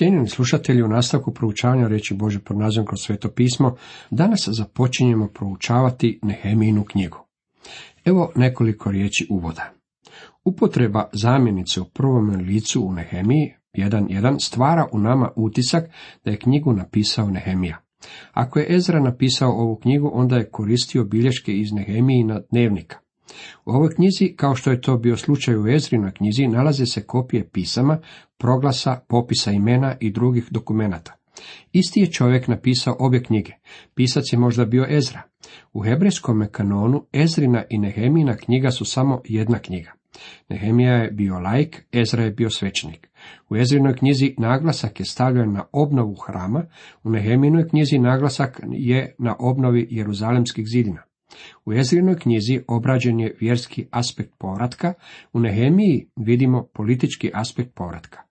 Cijenjeni 0.00 0.28
slušatelji, 0.28 0.82
u 0.82 0.88
nastavku 0.88 1.34
proučavanja 1.34 1.88
reći 1.88 2.14
Bože 2.14 2.38
pod 2.38 2.56
nazivom 2.58 2.86
kroz 2.86 3.00
sveto 3.00 3.30
pismo, 3.30 3.76
danas 4.10 4.48
započinjemo 4.52 5.28
proučavati 5.28 6.20
Nehemijinu 6.22 6.84
knjigu. 6.84 7.18
Evo 8.04 8.32
nekoliko 8.36 8.90
riječi 8.90 9.26
uvoda. 9.30 9.72
Upotreba 10.44 11.08
zamjenice 11.12 11.80
u 11.80 11.84
prvom 11.84 12.30
licu 12.30 12.82
u 12.86 12.92
Nehemiji 12.92 13.54
1.1 13.74 14.46
stvara 14.46 14.88
u 14.92 14.98
nama 14.98 15.30
utisak 15.36 15.84
da 16.24 16.30
je 16.30 16.38
knjigu 16.38 16.72
napisao 16.72 17.30
Nehemija. 17.30 17.78
Ako 18.32 18.58
je 18.58 18.74
Ezra 18.74 19.00
napisao 19.00 19.50
ovu 19.50 19.76
knjigu, 19.76 20.10
onda 20.14 20.36
je 20.36 20.50
koristio 20.50 21.04
bilješke 21.04 21.52
iz 21.52 21.72
Nehemijina 21.72 22.40
dnevnika. 22.50 22.98
U 23.64 23.70
ovoj 23.70 23.94
knjizi, 23.94 24.34
kao 24.36 24.54
što 24.54 24.70
je 24.70 24.80
to 24.80 24.96
bio 24.96 25.16
slučaj 25.16 25.56
u 25.56 25.68
Ezrinoj 25.68 26.12
knjizi, 26.12 26.46
nalaze 26.46 26.86
se 26.86 27.02
kopije 27.02 27.48
pisama, 27.48 27.98
proglasa, 28.38 29.00
popisa 29.08 29.50
imena 29.50 29.96
i 30.00 30.10
drugih 30.10 30.48
dokumenata. 30.50 31.16
Isti 31.72 32.00
je 32.00 32.12
čovjek 32.12 32.48
napisao 32.48 32.96
obje 32.98 33.22
knjige. 33.22 33.52
Pisac 33.94 34.32
je 34.32 34.38
možda 34.38 34.64
bio 34.64 34.86
Ezra. 34.90 35.22
U 35.72 35.82
hebrejskom 35.82 36.46
kanonu 36.52 37.06
Ezrina 37.12 37.64
i 37.70 37.78
Nehemina 37.78 38.36
knjiga 38.36 38.70
su 38.70 38.84
samo 38.84 39.20
jedna 39.24 39.58
knjiga. 39.58 39.92
Nehemija 40.48 40.92
je 40.92 41.10
bio 41.10 41.38
laik, 41.38 41.86
Ezra 41.92 42.24
je 42.24 42.30
bio 42.30 42.50
svećenik. 42.50 43.08
U 43.50 43.56
Ezrinoj 43.56 43.96
knjizi 43.96 44.34
naglasak 44.38 45.00
je 45.00 45.06
stavljen 45.06 45.52
na 45.52 45.64
obnovu 45.72 46.14
hrama, 46.14 46.64
u 47.02 47.10
Neheminoj 47.10 47.68
knjizi 47.68 47.98
naglasak 47.98 48.60
je 48.70 49.14
na 49.18 49.36
obnovi 49.38 49.88
jeruzalemskih 49.90 50.66
zidina. 50.66 51.02
U 51.64 51.72
Ezrinoj 51.72 52.16
knjizi 52.18 52.60
obrađen 52.68 53.20
je 53.20 53.36
vjerski 53.40 53.86
aspekt 53.90 54.34
povratka, 54.38 54.94
u 55.32 55.40
Nehemiji 55.40 56.08
vidimo 56.16 56.66
politički 56.74 57.30
aspekt 57.34 57.74
povratka. 57.74 58.22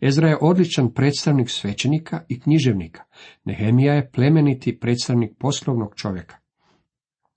Ezra 0.00 0.28
je 0.28 0.38
odličan 0.40 0.94
predstavnik 0.94 1.50
svećenika 1.50 2.20
i 2.28 2.40
književnika. 2.40 3.02
Nehemija 3.44 3.94
je 3.94 4.10
plemeniti 4.10 4.78
predstavnik 4.80 5.30
poslovnog 5.38 5.94
čovjeka. 5.96 6.36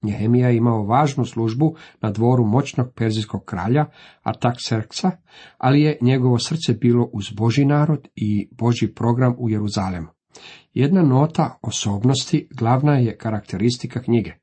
Nehemija 0.02 0.50
je 0.50 0.58
imao 0.58 0.86
važnu 0.86 1.26
službu 1.26 1.76
na 2.02 2.12
dvoru 2.12 2.45
moćnog 2.45 2.94
perzijskog 2.95 3.45
kralja 3.45 3.86
Artaxerxa, 4.23 5.12
ali 5.58 5.82
je 5.82 5.98
njegovo 6.02 6.40
srce 6.40 6.73
bilo 6.73 7.10
uz 7.14 7.26
Boži 7.38 7.66
narod 7.66 8.08
i 8.16 8.50
Boži 8.52 8.94
program 8.94 9.36
u 9.38 9.50
Jeruzalemu. 9.50 10.08
Jedna 10.74 11.02
nota 11.02 11.60
osobnosti 11.62 12.48
glavna 12.52 12.98
je 12.98 13.18
karakteristika 13.18 14.02
knjige. 14.02 14.34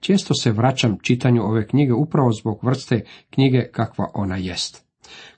Često 0.00 0.34
se 0.34 0.52
vraćam 0.52 0.96
čitanju 1.02 1.42
ove 1.42 1.66
knjige 1.66 1.92
upravo 1.92 2.32
zbog 2.32 2.58
vrste 2.62 3.04
knjige 3.30 3.68
kakva 3.72 4.10
ona 4.14 4.36
jest. 4.36 4.84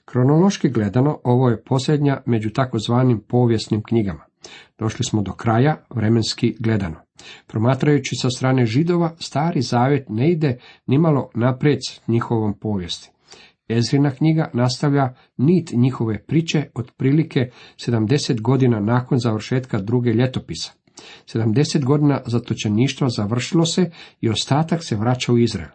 Kronološki 0.05 0.69
gledano, 0.69 1.19
ovo 1.23 1.49
je 1.49 1.63
posljednja 1.63 2.21
među 2.25 2.49
takozvanim 2.49 3.23
povijesnim 3.27 3.83
knjigama. 3.83 4.25
Došli 4.79 5.05
smo 5.05 5.21
do 5.21 5.33
kraja, 5.33 5.85
vremenski 5.89 6.55
gledano. 6.59 6.95
Promatrajući 7.47 8.15
sa 8.15 8.29
strane 8.29 8.65
židova, 8.65 9.15
stari 9.19 9.61
zavjet 9.61 10.05
ne 10.09 10.31
ide 10.31 10.59
nimalo 10.87 11.29
naprijed 11.33 11.79
njihovom 12.07 12.53
povijesti. 12.59 13.14
Ezrina 13.69 14.11
knjiga 14.11 14.49
nastavlja 14.53 15.13
nit 15.37 15.71
njihove 15.73 16.25
priče 16.25 16.69
otprilike 16.73 17.49
70 17.87 18.41
godina 18.41 18.79
nakon 18.79 19.19
završetka 19.19 19.81
druge 19.81 20.13
ljetopisa. 20.13 20.71
70 21.33 21.85
godina 21.85 22.21
zatočeništva 22.25 23.09
završilo 23.09 23.65
se 23.65 23.91
i 24.21 24.29
ostatak 24.29 24.83
se 24.83 24.95
vraća 24.95 25.33
u 25.33 25.37
Izrael. 25.37 25.69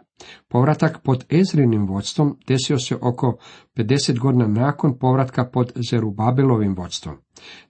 Povratak 0.47 1.03
pod 1.03 1.25
Ezrinim 1.29 1.87
vodstvom 1.87 2.37
desio 2.47 2.79
se 2.79 2.95
oko 3.01 3.37
50 3.75 4.19
godina 4.19 4.47
nakon 4.47 4.97
povratka 4.99 5.45
pod 5.45 5.71
Zerubabelovim 5.89 6.75
vodstvom. 6.75 7.15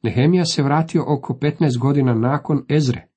Nehemija 0.03 0.45
se 0.45 0.63
vratio 0.63 1.03
oko 1.07 1.33
15 1.33 1.77
godina 1.79 2.13
nakon 2.13 2.65
Ezre. 2.69 3.07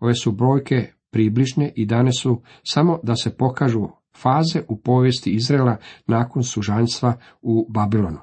Ove 0.00 0.14
su 0.14 0.32
brojke 0.32 0.92
približne 1.10 1.72
i 1.76 1.86
dane 1.86 2.12
su 2.12 2.42
samo 2.62 2.98
da 3.02 3.16
se 3.16 3.36
pokažu 3.36 3.88
faze 4.20 4.62
u 4.68 4.76
povijesti 4.76 5.30
Izraela 5.30 5.76
nakon 6.06 6.42
sužanjstva 6.42 7.14
u 7.42 7.66
Babilonu. 7.68 8.18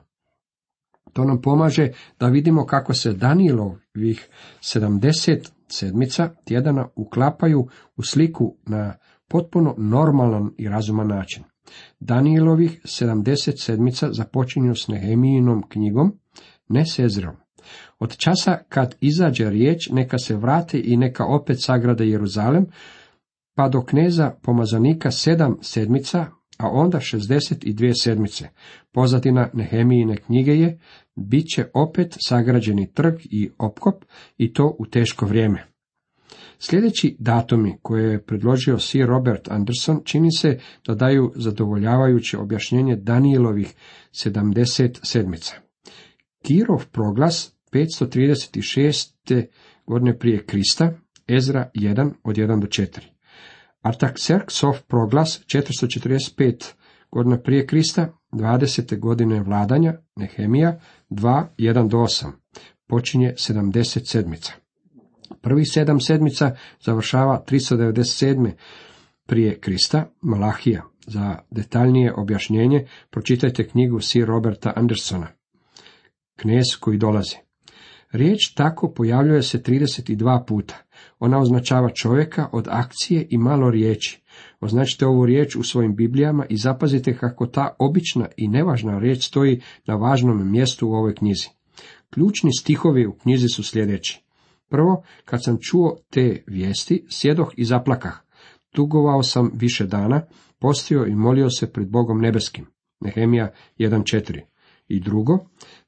To 1.14 1.24
nam 1.24 1.42
pomaže 1.42 1.90
da 2.20 2.28
vidimo 2.28 2.66
kako 2.66 2.94
se 2.94 3.14
Danijelovih 3.14 4.30
70 4.60 5.52
sedmica 5.68 6.30
tjedana 6.46 6.88
uklapaju 6.96 7.68
u 7.96 8.04
sliku 8.04 8.56
na 8.66 8.94
potpuno 9.28 9.76
normalan 9.78 10.52
i 10.58 10.70
razuman 10.70 11.08
način. 11.08 11.44
Danijelovih 12.00 12.82
70 12.84 13.64
sedmica 13.66 14.12
započinju 14.12 14.76
s 14.76 14.88
Nehemijinom 14.88 15.64
knjigom, 15.70 16.20
ne 16.70 16.86
s 16.86 17.00
Ezrom. 17.00 17.36
Od 18.00 18.18
časa 18.18 18.58
kad 18.70 18.96
izađe 19.02 19.50
riječ, 19.50 19.90
neka 19.90 20.18
se 20.18 20.36
vrate 20.36 20.82
i 20.84 20.98
neka 20.98 21.26
opet 21.26 21.58
sagrade 21.62 22.08
Jeruzalem, 22.08 22.66
pa 23.58 23.70
do 23.70 23.82
kneza 23.82 24.32
pomazanika 24.42 25.12
sedam 25.12 25.58
sedmica, 25.62 26.26
a 26.58 26.70
onda 26.70 27.00
62 27.00 28.04
sedmice. 28.04 28.50
Pozadina 28.92 29.50
Nehemijine 29.54 30.18
knjige 30.18 30.52
je, 30.52 30.80
bit 31.16 31.46
će 31.56 31.66
opet 31.74 32.18
sagrađeni 32.28 32.92
trg 32.94 33.16
i 33.24 33.50
opkop 33.58 34.06
i 34.38 34.54
to 34.54 34.76
u 34.80 34.86
teško 34.86 35.26
vrijeme. 35.26 35.66
Sljedeći 36.60 37.16
datumi 37.20 37.78
koje 37.82 38.12
je 38.12 38.24
predložio 38.24 38.80
Sir 38.80 39.06
Robert 39.06 39.52
Anderson 39.52 40.02
čini 40.04 40.32
se 40.32 40.60
da 40.88 40.96
daju 40.96 41.32
zadovoljavajuće 41.36 42.38
objašnjenje 42.38 42.96
Danielovih 42.96 43.74
70 44.12 45.00
sedmica. 45.04 45.56
Kirov 46.44 46.86
proglas 46.92 47.56
536. 47.72 49.46
godine 49.86 50.18
prije 50.18 50.46
Krista, 50.46 50.94
Ezra 51.28 51.70
1 51.76 52.12
od 52.24 52.36
1 52.36 52.62
do 52.62 52.68
4. 52.68 53.17
Artaxerxov 53.84 54.82
proglas 54.88 55.42
445 55.46 56.74
godina 57.12 57.38
prije 57.38 57.68
Krista, 57.68 58.14
20. 58.32 59.00
godine 59.00 59.44
vladanja, 59.44 59.94
Nehemija 60.16 60.80
2, 61.10 61.46
1 61.58 61.90
do 61.90 61.98
8. 61.98 62.32
Počinje 62.88 63.34
70 63.38 64.12
sedmica. 64.12 64.54
Prvi 65.42 65.66
sedam 65.66 66.00
sedmica 66.00 66.56
završava 66.86 67.44
397. 67.48 68.52
prije 69.26 69.60
Krista, 69.60 70.06
Malahija. 70.22 70.84
Za 71.08 71.38
detaljnije 71.52 72.14
objašnjenje 72.14 72.88
pročitajte 73.10 73.68
knjigu 73.68 74.00
Sir 74.00 74.26
Roberta 74.28 74.74
Andersona. 74.76 75.28
Knez 76.36 76.66
koji 76.80 76.98
dolazi. 76.98 77.36
Riječ 78.12 78.54
tako 78.54 78.94
pojavljuje 78.94 79.44
se 79.44 79.62
32 79.62 80.46
puta. 80.46 80.76
Ona 81.20 81.40
označava 81.40 81.90
čovjeka 81.90 82.50
od 82.52 82.68
akcije 82.70 83.28
i 83.30 83.38
malo 83.38 83.70
riječi. 83.70 84.22
Označite 84.60 85.06
ovu 85.06 85.26
riječ 85.26 85.56
u 85.56 85.64
svojim 85.64 85.96
Biblijama 85.96 86.46
i 86.50 86.58
zapazite 86.58 87.18
kako 87.18 87.46
ta 87.46 87.76
obična 87.80 88.28
i 88.38 88.48
nevažna 88.48 89.00
riječ 89.00 89.28
stoji 89.28 89.62
na 89.86 89.96
važnom 89.96 90.52
mjestu 90.52 90.88
u 90.88 90.94
ovoj 90.94 91.16
knjizi. 91.16 91.50
Ključni 92.10 92.52
stihovi 92.60 93.06
u 93.06 93.14
knjizi 93.14 93.48
su 93.48 93.64
sljedeći. 93.64 94.22
Prvo, 94.70 95.04
kad 95.26 95.44
sam 95.44 95.58
čuo 95.62 95.98
te 96.10 96.44
vijesti, 96.48 97.06
sjedoh 97.10 97.54
i 97.58 97.66
zaplakah. 97.66 98.14
Tugovao 98.72 99.24
sam 99.24 99.52
više 99.54 99.86
dana, 99.86 100.22
postio 100.60 101.06
i 101.06 101.16
molio 101.16 101.50
se 101.50 101.72
pred 101.72 101.90
Bogom 101.90 102.22
nebeskim. 102.22 102.66
Nehemija 103.00 103.52
1.4. 103.80 104.42
I 104.88 105.00
drugo, 105.00 105.40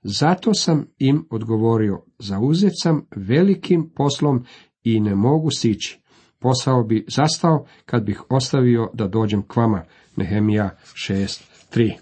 zato 0.04 0.54
sam 0.54 0.86
im 0.98 1.28
odgovorio, 1.30 2.04
zauzet 2.20 2.74
sam 2.82 3.06
velikim 3.16 3.90
poslom 3.96 4.46
i 4.84 5.00
ne 5.00 5.16
mogu 5.16 5.52
sići. 5.52 6.00
Posao 6.40 6.84
bi 6.84 7.06
zastao 7.08 7.66
kad 7.86 8.04
bih 8.04 8.24
ostavio 8.30 8.90
da 8.94 9.08
dođem 9.08 9.42
k 9.48 9.56
vama. 9.56 9.84
Nehemija 10.16 10.70
6.3. 10.94 11.94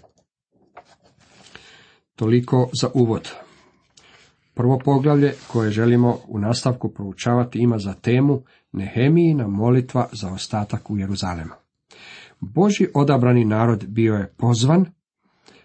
Toliko 2.16 2.68
za 2.80 2.90
uvod. 2.94 3.30
Prvo 4.54 4.78
poglavlje 4.84 5.34
koje 5.52 5.70
želimo 5.70 6.18
u 6.28 6.38
nastavku 6.38 6.88
proučavati 6.88 7.58
ima 7.58 7.78
za 7.78 7.94
temu 7.94 8.42
Nehemijina 8.72 9.46
molitva 9.46 10.08
za 10.12 10.32
ostatak 10.32 10.90
u 10.90 10.98
Jeruzalemu. 10.98 11.54
Boži 12.40 12.86
odabrani 12.94 13.44
narod 13.44 13.84
bio 13.88 14.14
je 14.14 14.32
pozvan 14.36 14.86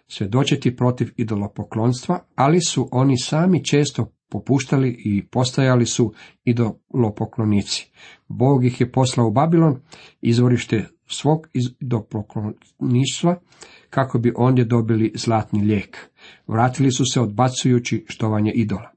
svjedočiti 0.07 0.75
protiv 0.75 1.09
idolopoklonstva, 1.17 2.19
ali 2.35 2.61
su 2.61 2.89
oni 2.91 3.17
sami 3.17 3.63
često 3.63 4.11
popuštali 4.33 4.95
i 5.05 5.25
postajali 5.27 5.85
su 5.85 6.13
idolopoklonici. 6.43 7.91
Bog 8.27 8.65
ih 8.65 8.81
je 8.81 8.91
poslao 8.91 9.27
u 9.27 9.31
Babilon, 9.31 9.79
izvorište 10.21 10.85
svog 11.07 11.47
idolopokloništva, 11.53 13.35
kako 13.89 14.19
bi 14.19 14.33
ondje 14.35 14.65
dobili 14.65 15.11
zlatni 15.15 15.61
lijek. 15.61 15.97
Vratili 16.47 16.91
su 16.91 17.03
se 17.13 17.21
odbacujući 17.21 18.05
štovanje 18.07 18.51
idola. 18.51 18.89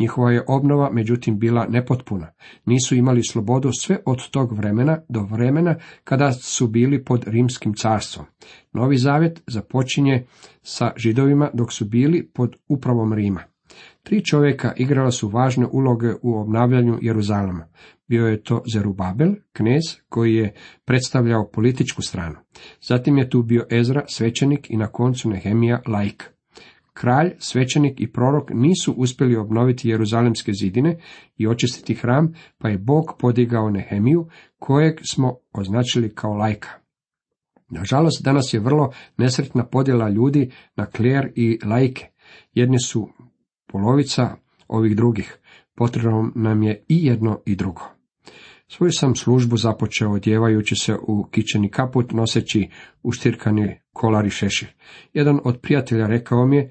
Njihova 0.00 0.32
je 0.32 0.44
obnova, 0.48 0.90
međutim, 0.92 1.38
bila 1.38 1.66
nepotpuna. 1.68 2.32
Nisu 2.64 2.94
imali 2.94 3.22
slobodu 3.22 3.70
sve 3.80 3.98
od 4.06 4.30
tog 4.30 4.52
vremena 4.52 4.98
do 5.08 5.22
vremena 5.22 5.76
kada 6.04 6.32
su 6.32 6.68
bili 6.68 7.04
pod 7.04 7.24
rimskim 7.26 7.74
carstvom. 7.74 8.26
Novi 8.72 8.96
zavjet 8.96 9.42
započinje 9.46 10.26
sa 10.62 10.92
židovima 10.96 11.50
dok 11.54 11.72
su 11.72 11.84
bili 11.84 12.30
pod 12.34 12.56
upravom 12.68 13.12
Rima. 13.12 13.53
Tri 14.02 14.24
čovjeka 14.24 14.72
igrala 14.76 15.10
su 15.10 15.28
važne 15.28 15.66
uloge 15.72 16.12
u 16.22 16.38
obnavljanju 16.38 16.98
Jeruzalema. 17.02 17.66
Bio 18.08 18.26
je 18.26 18.42
to 18.42 18.62
Zerubabel, 18.72 19.34
knez, 19.52 19.82
koji 20.08 20.34
je 20.34 20.54
predstavljao 20.84 21.50
političku 21.52 22.02
stranu. 22.02 22.36
Zatim 22.88 23.18
je 23.18 23.30
tu 23.30 23.42
bio 23.42 23.66
Ezra, 23.70 24.04
svećenik 24.08 24.70
i 24.70 24.76
na 24.76 24.86
koncu 24.86 25.30
Nehemija, 25.30 25.82
laik. 25.86 26.30
Kralj, 26.92 27.30
svećenik 27.38 28.00
i 28.00 28.12
prorok 28.12 28.50
nisu 28.50 28.92
uspjeli 28.92 29.36
obnoviti 29.36 29.88
jeruzalemske 29.88 30.52
zidine 30.52 30.98
i 31.36 31.46
očistiti 31.46 31.94
hram, 31.94 32.34
pa 32.58 32.68
je 32.68 32.78
Bog 32.78 33.04
podigao 33.18 33.70
Nehemiju, 33.70 34.28
kojeg 34.58 35.00
smo 35.10 35.36
označili 35.52 36.14
kao 36.14 36.34
lajka. 36.34 36.68
Nažalost, 37.68 38.24
danas 38.24 38.54
je 38.54 38.60
vrlo 38.60 38.92
nesretna 39.16 39.66
podjela 39.66 40.08
ljudi 40.08 40.50
na 40.76 40.86
kler 40.86 41.32
i 41.34 41.58
lajke. 41.64 42.06
Jedni 42.52 42.78
su 42.78 43.08
polovica 43.74 44.36
ovih 44.68 44.96
drugih. 44.96 45.38
Potrebno 45.74 46.32
nam 46.34 46.62
je 46.62 46.84
i 46.88 47.06
jedno 47.06 47.40
i 47.46 47.56
drugo. 47.56 47.82
Svoju 48.68 48.92
sam 48.92 49.14
službu 49.14 49.56
započeo 49.56 50.10
odjevajući 50.10 50.74
se 50.76 50.96
u 51.08 51.24
kičeni 51.30 51.70
kaput, 51.70 52.12
noseći 52.12 52.68
uštirkani 53.02 53.80
kolari 53.92 54.30
šešir. 54.30 54.68
Jedan 55.12 55.40
od 55.44 55.60
prijatelja 55.60 56.06
rekao 56.06 56.46
mi 56.46 56.56
je 56.56 56.70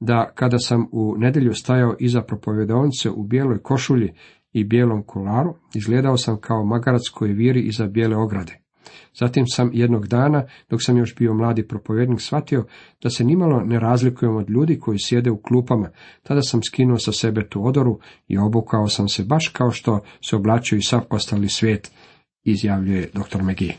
da 0.00 0.32
kada 0.34 0.58
sam 0.58 0.86
u 0.92 1.14
nedjelju 1.18 1.54
stajao 1.54 1.96
iza 1.98 2.22
propovjedovnice 2.22 3.10
u 3.10 3.22
bijeloj 3.22 3.58
košulji 3.62 4.12
i 4.52 4.64
bijelom 4.64 5.02
kolaru, 5.02 5.54
izgledao 5.74 6.16
sam 6.16 6.40
kao 6.40 6.64
magarac 6.64 7.02
koji 7.14 7.32
viri 7.32 7.60
iza 7.60 7.86
bijele 7.86 8.16
ograde. 8.16 8.61
Zatim 9.14 9.44
sam 9.46 9.70
jednog 9.72 10.06
dana, 10.06 10.44
dok 10.70 10.80
sam 10.82 10.96
još 10.96 11.14
bio 11.14 11.34
mladi 11.34 11.68
propovjednik, 11.68 12.20
shvatio 12.20 12.66
da 13.02 13.10
se 13.10 13.24
nimalo 13.24 13.60
ne 13.60 13.80
razlikujem 13.80 14.36
od 14.36 14.50
ljudi 14.50 14.80
koji 14.80 14.98
sjede 14.98 15.30
u 15.30 15.42
klupama. 15.42 15.90
Tada 16.22 16.42
sam 16.42 16.62
skinuo 16.62 16.98
sa 16.98 17.12
sebe 17.12 17.48
tu 17.48 17.66
odoru 17.66 17.98
i 18.28 18.38
obukao 18.38 18.88
sam 18.88 19.08
se 19.08 19.24
baš 19.24 19.48
kao 19.48 19.70
što 19.70 20.00
se 20.28 20.36
oblačio 20.36 20.76
i 20.76 20.82
sav 20.82 21.00
ostali 21.10 21.48
svijet, 21.48 21.92
izjavljuje 22.44 23.10
dr. 23.12 23.42
McGee. 23.42 23.74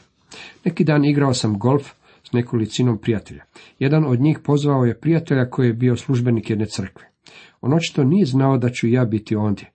Neki 0.65 0.83
dan 0.83 1.05
igrao 1.05 1.33
sam 1.33 1.59
golf 1.59 1.91
s 2.23 2.31
nekolicinom 2.31 2.97
prijatelja. 2.97 3.43
Jedan 3.79 4.05
od 4.05 4.21
njih 4.21 4.39
pozvao 4.43 4.85
je 4.85 4.99
prijatelja 4.99 5.49
koji 5.49 5.67
je 5.67 5.73
bio 5.73 5.95
službenik 5.95 6.49
jedne 6.49 6.65
crkve. 6.65 7.09
On 7.61 7.73
očito 7.73 8.03
nije 8.03 8.25
znao 8.25 8.57
da 8.57 8.69
ću 8.69 8.87
ja 8.87 9.05
biti 9.05 9.35
ondje. 9.35 9.71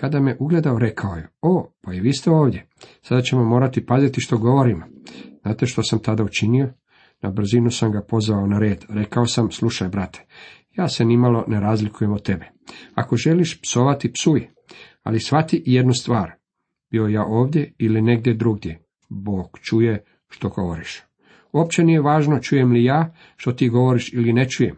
Kada 0.00 0.20
me 0.20 0.36
ugledao, 0.38 0.78
rekao 0.78 1.14
je, 1.14 1.28
o, 1.42 1.72
pa 1.82 1.94
i 1.94 2.00
vi 2.00 2.12
ste 2.12 2.30
ovdje. 2.30 2.66
Sada 3.02 3.20
ćemo 3.22 3.44
morati 3.44 3.86
paziti 3.86 4.20
što 4.20 4.38
govorimo. 4.38 4.84
Znate 5.42 5.66
što 5.66 5.82
sam 5.82 5.98
tada 5.98 6.24
učinio? 6.24 6.72
Na 7.22 7.30
brzinu 7.30 7.70
sam 7.70 7.92
ga 7.92 8.02
pozvao 8.08 8.46
na 8.46 8.58
red. 8.58 8.84
Rekao 8.88 9.26
sam, 9.26 9.50
slušaj, 9.50 9.88
brate, 9.88 10.26
ja 10.76 10.88
se 10.88 11.04
nimalo 11.04 11.44
ne 11.48 11.60
razlikujem 11.60 12.12
od 12.12 12.22
tebe. 12.22 12.50
Ako 12.94 13.16
želiš 13.16 13.60
psovati, 13.60 14.12
psuj, 14.12 14.48
ali 15.02 15.20
shvati 15.20 15.62
jednu 15.66 15.92
stvar. 15.92 16.32
Bio 16.90 17.06
ja 17.06 17.24
ovdje 17.24 17.72
ili 17.78 18.02
negdje 18.02 18.34
drugdje. 18.34 18.82
Bog 19.08 19.58
čuje 19.62 20.04
što 20.28 20.48
govoriš. 20.48 21.02
Uopće 21.52 21.84
nije 21.84 22.00
važno 22.00 22.38
čujem 22.38 22.72
li 22.72 22.84
ja 22.84 23.14
što 23.36 23.52
ti 23.52 23.68
govoriš 23.68 24.12
ili 24.12 24.32
ne 24.32 24.48
čujem. 24.48 24.76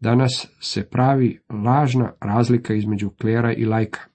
Danas 0.00 0.48
se 0.60 0.88
pravi 0.88 1.40
lažna 1.64 2.12
razlika 2.20 2.74
između 2.74 3.10
klera 3.10 3.52
i 3.52 3.64
lajka. 3.64 4.13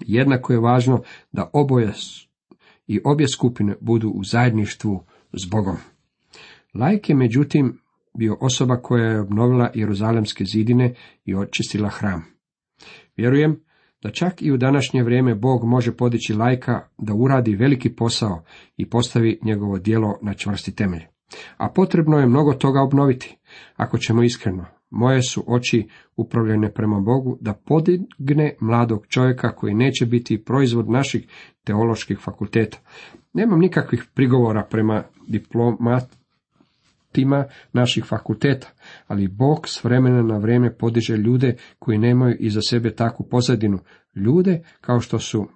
Jednako 0.00 0.52
je 0.52 0.60
važno 0.60 1.02
da 1.32 1.50
oboje 1.52 1.92
i 2.86 3.00
obje 3.04 3.28
skupine 3.28 3.74
budu 3.80 4.08
u 4.08 4.24
zajedništvu 4.24 5.04
s 5.32 5.50
Bogom. 5.50 5.76
Lajk 6.74 7.08
je 7.08 7.16
međutim 7.16 7.78
bio 8.18 8.36
osoba 8.40 8.76
koja 8.76 9.04
je 9.04 9.20
obnovila 9.20 9.70
Jeruzalemske 9.74 10.44
zidine 10.44 10.94
i 11.24 11.34
očistila 11.34 11.88
hram. 11.88 12.24
Vjerujem 13.16 13.60
da 14.02 14.10
čak 14.10 14.42
i 14.42 14.52
u 14.52 14.56
današnje 14.56 15.02
vrijeme 15.02 15.34
Bog 15.34 15.64
može 15.64 15.96
podići 15.96 16.34
lajka 16.34 16.88
da 16.98 17.14
uradi 17.14 17.56
veliki 17.56 17.94
posao 17.96 18.44
i 18.76 18.90
postavi 18.90 19.38
njegovo 19.42 19.78
djelo 19.78 20.18
na 20.22 20.34
čvrsti 20.34 20.74
temelj. 20.74 21.02
A 21.56 21.68
potrebno 21.68 22.18
je 22.18 22.26
mnogo 22.26 22.52
toga 22.52 22.82
obnoviti. 22.82 23.36
Ako 23.76 23.98
ćemo 23.98 24.22
iskreno, 24.22 24.64
moje 24.90 25.22
su 25.22 25.44
oči 25.46 25.88
upravljene 26.16 26.72
prema 26.72 27.00
Bogu 27.00 27.38
da 27.40 27.54
podigne 27.54 28.54
mladog 28.60 29.06
čovjeka 29.06 29.54
koji 29.54 29.74
neće 29.74 30.06
biti 30.06 30.44
proizvod 30.44 30.90
naših 30.90 31.26
teoloških 31.64 32.18
fakulteta. 32.18 32.78
Nemam 33.32 33.58
nikakvih 33.58 34.04
prigovora 34.14 34.66
prema 34.70 35.04
diplomatima 35.26 37.44
naših 37.72 38.04
fakulteta, 38.04 38.68
ali 39.06 39.28
Bog 39.28 39.68
s 39.68 39.84
vremena 39.84 40.22
na 40.22 40.38
vrijeme 40.38 40.76
podiže 40.76 41.16
ljude 41.16 41.56
koji 41.78 41.98
nemaju 41.98 42.36
iza 42.38 42.60
sebe 42.60 42.94
takvu 42.94 43.26
pozadinu. 43.30 43.78
Ljude 44.14 44.62
kao 44.80 45.00
što 45.00 45.18
su 45.18 45.46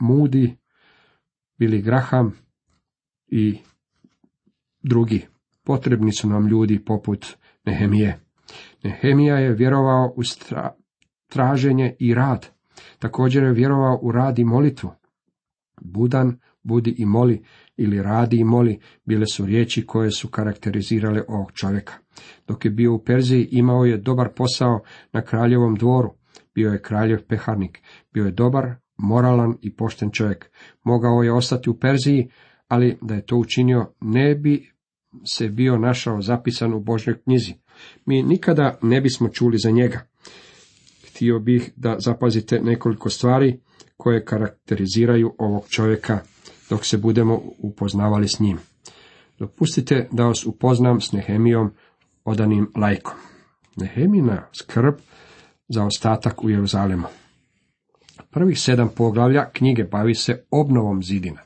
Moody, 0.00 0.54
Billy 1.60 1.82
Graham 1.82 2.32
i 3.26 3.58
drugi. 4.82 5.26
Potrebni 5.64 6.12
su 6.12 6.28
nam 6.28 6.46
ljudi 6.46 6.84
poput 6.84 7.26
Nehemije. 7.64 8.20
Nehemija 8.84 9.36
je 9.36 9.54
vjerovao 9.54 10.14
u 10.16 10.22
traženje 11.28 11.96
i 11.98 12.14
rad. 12.14 12.46
Također 12.98 13.42
je 13.42 13.52
vjerovao 13.52 13.98
u 14.02 14.12
rad 14.12 14.38
i 14.38 14.44
molitvu. 14.44 14.90
Budan, 15.80 16.38
budi 16.62 16.94
i 16.98 17.06
moli, 17.06 17.42
ili 17.76 18.02
radi 18.02 18.36
i 18.36 18.44
moli, 18.44 18.80
bile 19.04 19.26
su 19.26 19.46
riječi 19.46 19.86
koje 19.86 20.10
su 20.10 20.28
karakterizirale 20.28 21.22
ovog 21.28 21.52
čovjeka. 21.52 21.92
Dok 22.46 22.64
je 22.64 22.70
bio 22.70 22.94
u 22.94 23.04
Perziji, 23.04 23.48
imao 23.50 23.84
je 23.84 23.96
dobar 23.96 24.28
posao 24.36 24.80
na 25.12 25.22
kraljevom 25.22 25.74
dvoru. 25.74 26.14
Bio 26.54 26.72
je 26.72 26.82
kraljev 26.82 27.22
peharnik. 27.28 27.82
Bio 28.12 28.24
je 28.24 28.30
dobar, 28.30 28.74
moralan 28.96 29.56
i 29.62 29.76
pošten 29.76 30.10
čovjek. 30.10 30.50
Mogao 30.84 31.22
je 31.22 31.32
ostati 31.32 31.70
u 31.70 31.78
Perziji, 31.78 32.30
ali 32.68 32.98
da 33.02 33.14
je 33.14 33.26
to 33.26 33.36
učinio, 33.36 33.92
ne 34.00 34.34
bi 34.34 34.72
se 35.24 35.48
bio 35.48 35.78
našao 35.78 36.22
zapisan 36.22 36.74
u 36.74 36.80
Božnoj 36.80 37.22
knjizi. 37.22 37.54
Mi 38.06 38.22
nikada 38.22 38.78
ne 38.82 39.00
bismo 39.00 39.28
čuli 39.28 39.58
za 39.58 39.70
njega. 39.70 40.00
Htio 41.08 41.38
bih 41.38 41.70
da 41.76 41.96
zapazite 41.98 42.60
nekoliko 42.60 43.10
stvari 43.10 43.60
koje 43.96 44.24
karakteriziraju 44.24 45.34
ovog 45.38 45.68
čovjeka 45.68 46.18
dok 46.70 46.86
se 46.86 46.98
budemo 46.98 47.42
upoznavali 47.58 48.28
s 48.28 48.40
njim. 48.40 48.58
Dopustite 49.38 50.08
da 50.12 50.24
vas 50.24 50.46
upoznam 50.46 51.00
s 51.00 51.12
Nehemijom 51.12 51.70
odanim 52.24 52.72
lajkom. 52.76 53.14
Nehemina 53.76 54.48
skrb 54.52 54.94
za 55.68 55.84
ostatak 55.84 56.44
u 56.44 56.50
Jeruzalemu. 56.50 57.06
Prvih 58.30 58.60
sedam 58.60 58.88
poglavlja 58.96 59.50
knjige 59.52 59.84
bavi 59.84 60.14
se 60.14 60.44
obnovom 60.50 61.02
zidina. 61.02 61.40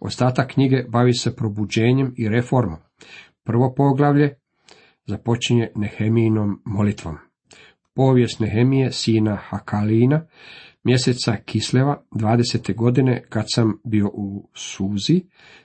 Ostatak 0.00 0.52
knjige 0.52 0.84
bavi 0.88 1.14
se 1.14 1.36
probuđenjem 1.36 2.14
i 2.16 2.28
reformom. 2.28 2.78
Prvo 3.44 3.74
poglavlje 3.76 4.34
započinje 5.06 5.68
Nehemijinom 5.74 6.62
molitvom. 6.64 7.16
Povijest 7.94 8.40
Nehemije, 8.40 8.92
sina 8.92 9.36
Hakalina, 9.36 10.26
mjeseca 10.84 11.36
Kisleva, 11.44 12.02
20. 12.10 12.74
godine, 12.74 13.22
kad 13.28 13.44
sam 13.54 13.80
bio 13.84 14.10
u 14.14 14.48
Suzi, 14.54 15.22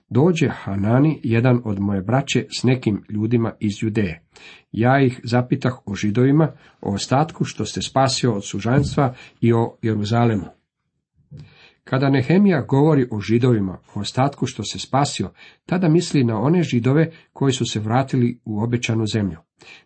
dođe 0.09 0.49
Hanani, 0.49 1.19
jedan 1.23 1.61
od 1.65 1.79
moje 1.79 2.01
braće, 2.01 2.45
s 2.59 2.63
nekim 2.63 3.03
ljudima 3.09 3.53
iz 3.59 3.71
Judeje. 3.81 4.23
Ja 4.71 5.01
ih 5.01 5.19
zapitah 5.23 5.73
o 5.85 5.95
židovima, 5.95 6.51
o 6.81 6.93
ostatku 6.93 7.45
što 7.45 7.65
ste 7.65 7.81
spasio 7.81 8.33
od 8.33 8.45
sužanstva 8.45 9.13
i 9.41 9.53
o 9.53 9.77
Jeruzalemu. 9.81 10.60
Kada 11.83 12.09
Nehemija 12.09 12.61
govori 12.61 13.07
o 13.11 13.19
židovima, 13.19 13.77
o 13.95 13.99
ostatku 13.99 14.45
što 14.45 14.63
se 14.63 14.79
spasio, 14.79 15.29
tada 15.65 15.89
misli 15.89 16.23
na 16.23 16.39
one 16.39 16.63
židove 16.63 17.11
koji 17.33 17.53
su 17.53 17.65
se 17.65 17.79
vratili 17.79 18.39
u 18.45 18.63
obećanu 18.63 19.05
zemlju. 19.13 19.37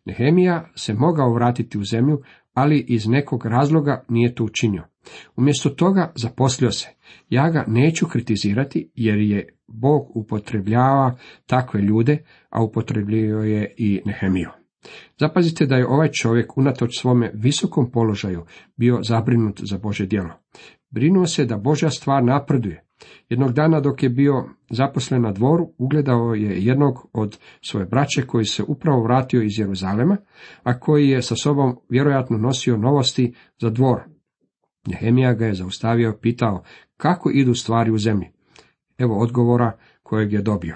Nehemija 0.06 0.70
se 0.76 0.94
mogao 0.94 1.34
vratiti 1.34 1.78
u 1.78 1.84
zemlju, 1.84 2.22
ali 2.54 2.86
iz 2.88 3.08
nekog 3.08 3.46
razloga 3.46 4.06
nije 4.10 4.36
to 4.36 4.44
učinio. 4.44 4.84
Umjesto 5.36 5.70
toga 5.70 6.12
zaposlio 6.16 6.72
se. 6.72 6.88
Ja 7.30 7.50
ga 7.50 7.66
neću 7.68 8.08
kritizirati 8.08 8.92
jer 8.96 9.18
je 9.18 9.50
Bog 9.68 10.18
upotrebljava 10.18 11.18
takve 11.46 11.82
ljude, 11.82 12.18
a 12.50 12.64
upotrebljio 12.64 13.38
je 13.38 13.74
i 13.78 14.02
Nehemiju. 14.06 14.50
Zapazite 15.20 15.66
da 15.66 15.76
je 15.76 15.88
ovaj 15.88 16.10
čovjek 16.12 16.58
unatoč 16.58 17.00
svome 17.00 17.32
visokom 17.34 17.92
položaju 17.92 18.46
bio 18.78 19.00
zabrinut 19.04 19.62
za 19.64 19.78
Bože 19.78 20.06
djelo. 20.06 20.34
Brinuo 20.96 21.26
se 21.26 21.46
da 21.46 21.58
Božja 21.58 21.90
stvar 21.90 22.24
napreduje. 22.24 22.84
Jednog 23.30 23.54
dana 23.54 23.80
dok 23.80 24.04
je 24.04 24.10
bio 24.10 24.50
zaposlen 24.70 25.22
na 25.22 25.32
dvoru, 25.32 25.70
ugledao 25.78 26.34
je 26.34 26.66
jednog 26.66 27.10
od 27.14 27.38
svoje 27.62 27.86
braće 27.86 28.22
koji 28.28 28.46
se 28.46 28.64
upravo 28.68 29.04
vratio 29.04 29.42
iz 29.42 29.60
Jeruzalema, 29.60 30.18
a 30.64 30.80
koji 30.80 31.10
je 31.10 31.22
sa 31.22 31.36
sobom 31.36 31.78
vjerojatno 31.90 32.38
nosio 32.38 32.78
novosti 32.78 33.34
za 33.62 33.70
dvor. 33.70 34.02
Nehemija 34.88 35.34
ga 35.34 35.46
je 35.46 35.54
zaustavio 35.54 36.10
i 36.10 36.22
pitao 36.22 36.64
kako 36.98 37.30
idu 37.34 37.54
stvari 37.54 37.92
u 37.92 37.98
zemlji. 37.98 38.28
Evo 38.98 39.18
odgovora 39.18 39.78
kojeg 40.04 40.34
je 40.34 40.42
dobio. 40.42 40.76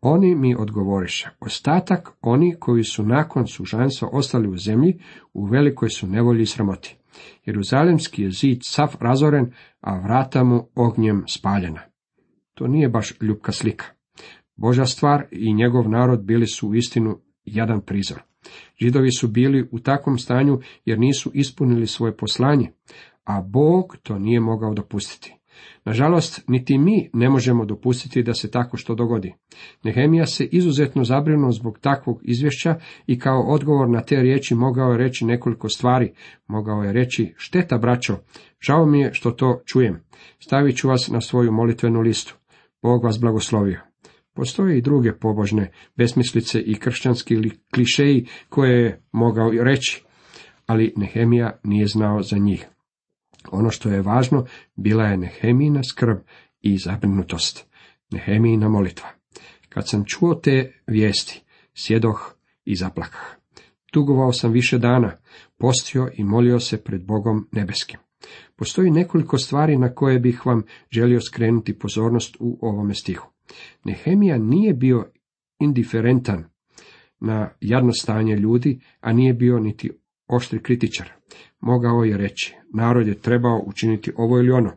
Oni 0.00 0.34
mi 0.34 0.56
odgovoriše, 0.58 1.30
ostatak 1.40 2.10
oni 2.20 2.56
koji 2.60 2.84
su 2.84 3.02
nakon 3.02 3.46
sužanstva 3.46 4.08
ostali 4.12 4.48
u 4.48 4.56
zemlji, 4.56 5.00
u 5.34 5.44
velikoj 5.44 5.88
su 5.88 6.06
nevolji 6.06 6.42
i 6.42 6.46
sramoti. 6.46 6.98
Jeruzalemski 7.44 8.22
je 8.22 8.30
zid 8.30 8.58
sav 8.62 8.94
razoren, 9.00 9.52
a 9.80 10.00
vrata 10.00 10.44
mu 10.44 10.68
ognjem 10.74 11.24
spaljena. 11.28 11.80
To 12.54 12.66
nije 12.66 12.88
baš 12.88 13.12
ljubka 13.20 13.52
slika. 13.52 13.84
Boža 14.56 14.84
stvar 14.84 15.24
i 15.30 15.54
njegov 15.54 15.88
narod 15.88 16.24
bili 16.24 16.46
su 16.46 16.68
u 16.68 16.74
istinu 16.74 17.18
jedan 17.44 17.80
prizor. 17.80 18.22
Židovi 18.82 19.10
su 19.10 19.28
bili 19.28 19.68
u 19.72 19.78
takvom 19.78 20.18
stanju 20.18 20.60
jer 20.84 20.98
nisu 20.98 21.30
ispunili 21.34 21.86
svoje 21.86 22.16
poslanje, 22.16 22.72
a 23.24 23.40
Bog 23.40 23.96
to 24.02 24.18
nije 24.18 24.40
mogao 24.40 24.74
dopustiti. 24.74 25.37
Nažalost, 25.84 26.44
niti 26.48 26.78
mi 26.78 27.10
ne 27.12 27.28
možemo 27.28 27.64
dopustiti 27.64 28.22
da 28.22 28.34
se 28.34 28.50
tako 28.50 28.76
što 28.76 28.94
dogodi. 28.94 29.34
Nehemija 29.84 30.26
se 30.26 30.44
izuzetno 30.44 31.04
zabrinuo 31.04 31.52
zbog 31.52 31.78
takvog 31.78 32.20
izvješća 32.22 32.74
i 33.06 33.18
kao 33.18 33.42
odgovor 33.42 33.90
na 33.90 34.00
te 34.00 34.16
riječi 34.16 34.54
mogao 34.54 34.92
je 34.92 34.98
reći 34.98 35.24
nekoliko 35.24 35.68
stvari. 35.68 36.12
Mogao 36.46 36.82
je 36.82 36.92
reći, 36.92 37.34
šteta 37.36 37.78
braćo, 37.78 38.16
žao 38.60 38.86
mi 38.86 39.00
je 39.00 39.14
što 39.14 39.30
to 39.30 39.60
čujem. 39.66 40.00
Stavit 40.38 40.76
ću 40.76 40.88
vas 40.88 41.08
na 41.08 41.20
svoju 41.20 41.52
molitvenu 41.52 42.00
listu. 42.00 42.34
Bog 42.82 43.04
vas 43.04 43.20
blagoslovio. 43.20 43.80
Postoje 44.34 44.78
i 44.78 44.82
druge 44.82 45.12
pobožne 45.12 45.70
besmislice 45.96 46.60
i 46.60 46.74
kršćanski 46.74 47.36
klišeji 47.74 48.26
koje 48.48 48.82
je 48.82 49.02
mogao 49.12 49.50
reći, 49.50 50.04
ali 50.66 50.92
Nehemija 50.96 51.60
nije 51.64 51.86
znao 51.86 52.22
za 52.22 52.36
njih. 52.38 52.66
Ono 53.52 53.70
što 53.70 53.88
je 53.88 54.02
važno, 54.02 54.46
bila 54.76 55.04
je 55.04 55.16
Nehemijina 55.16 55.82
skrb 55.82 56.18
i 56.60 56.78
zabrinutost. 56.78 57.66
Nehemijina 58.10 58.68
molitva. 58.68 59.08
Kad 59.68 59.88
sam 59.88 60.04
čuo 60.06 60.34
te 60.34 60.72
vijesti, 60.86 61.42
sjedoh 61.74 62.34
i 62.64 62.74
zaplakah. 62.74 63.38
Tugovao 63.92 64.32
sam 64.32 64.52
više 64.52 64.78
dana, 64.78 65.16
postio 65.56 66.10
i 66.14 66.24
molio 66.24 66.60
se 66.60 66.84
pred 66.84 67.06
Bogom 67.06 67.48
nebeskim. 67.52 67.98
Postoji 68.56 68.90
nekoliko 68.90 69.38
stvari 69.38 69.76
na 69.76 69.94
koje 69.94 70.18
bih 70.18 70.46
vam 70.46 70.62
želio 70.90 71.20
skrenuti 71.20 71.78
pozornost 71.78 72.36
u 72.40 72.58
ovome 72.62 72.94
stihu. 72.94 73.28
Nehemija 73.84 74.38
nije 74.38 74.74
bio 74.74 75.12
indiferentan 75.60 76.44
na 77.20 77.50
jadno 77.60 77.92
stanje 77.92 78.36
ljudi, 78.36 78.80
a 79.00 79.12
nije 79.12 79.34
bio 79.34 79.58
niti 79.58 79.90
oštri 80.28 80.62
kritičar. 80.62 81.12
Mogao 81.60 82.04
je 82.04 82.16
reći, 82.16 82.54
narod 82.74 83.06
je 83.06 83.20
trebao 83.20 83.62
učiniti 83.66 84.12
ovo 84.16 84.38
ili 84.38 84.50
ono. 84.50 84.72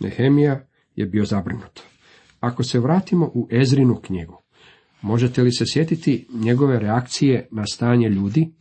Nehemija 0.00 0.66
je 0.96 1.06
bio 1.06 1.24
zabrinut. 1.24 1.80
Ako 2.40 2.62
se 2.62 2.80
vratimo 2.80 3.30
u 3.34 3.48
Ezrinu 3.50 4.00
knjigu, 4.00 4.42
možete 5.02 5.42
li 5.42 5.52
se 5.52 5.64
sjetiti 5.72 6.26
njegove 6.32 6.78
reakcije 6.78 7.48
na 7.50 7.66
stanje 7.66 8.08
ljudi? 8.08 8.52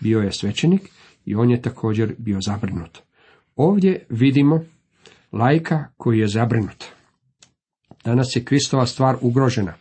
Bio 0.00 0.20
je 0.20 0.32
svećenik 0.32 0.82
i 1.24 1.34
on 1.34 1.50
je 1.50 1.62
također 1.62 2.14
bio 2.18 2.38
zabrinut. 2.40 2.98
Ovdje 3.56 4.06
vidimo 4.08 4.64
lajka 5.32 5.84
koji 5.96 6.18
je 6.18 6.28
zabrinut. 6.28 6.84
Danas 8.04 8.36
je 8.36 8.44
Kristova 8.44 8.86
stvar 8.86 9.16
ugrožena. 9.20 9.74